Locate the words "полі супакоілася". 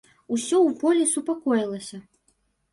0.85-2.03